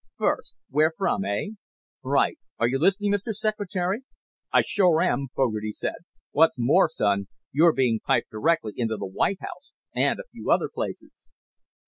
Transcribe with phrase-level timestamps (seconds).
[0.17, 1.49] "First, where from, eh?"
[2.03, 2.39] "Right.
[2.57, 3.33] Are you listening, Mr.
[3.35, 4.01] Secretary?"
[4.51, 5.93] "I sure am," Fogarty said.
[6.31, 10.71] "What's more, son, you're being piped directly into the White House and a few other
[10.73, 11.11] places."